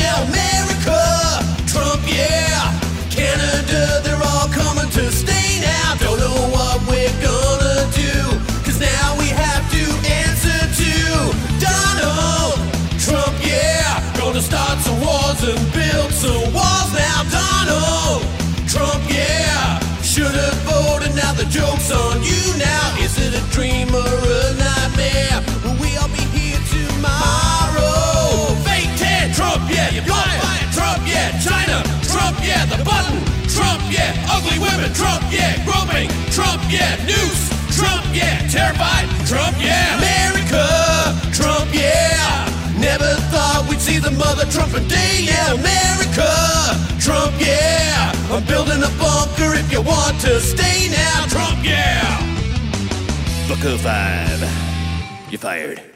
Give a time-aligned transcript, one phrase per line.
[0.00, 1.00] America.
[1.66, 2.72] Trump, yeah.
[3.10, 5.94] Canada, they're all coming to stay now.
[6.00, 7.56] Don't know what we're gonna
[8.80, 10.92] now we have to answer to
[11.60, 12.58] Donald
[12.98, 14.00] Trump, yeah.
[14.18, 17.18] Gonna start some wars and build some walls now.
[17.30, 18.22] Donald
[18.68, 19.78] Trump, yeah.
[20.02, 22.96] Should've voted, now the joke's on you now.
[23.00, 23.75] Is it a dream?
[33.90, 34.92] Yeah, ugly women.
[34.92, 36.08] Trump, yeah, groping.
[36.30, 37.48] Trump, yeah, noose.
[37.76, 39.08] Trump, yeah, terrified.
[39.26, 40.64] Trump, yeah, America.
[41.32, 42.46] Trump, yeah.
[42.78, 46.30] Never thought we'd see the mother trumpet day, yeah, America.
[47.00, 48.12] Trump, yeah.
[48.30, 51.26] I'm building a bunker if you want to stay now.
[51.26, 52.02] Trump, yeah.
[53.48, 55.30] Bucko 5.
[55.30, 55.95] You're fired.